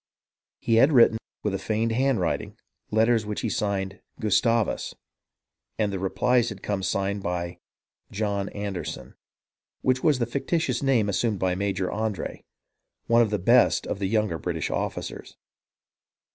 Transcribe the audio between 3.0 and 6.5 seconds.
which he signed "Gustavus"; and the replies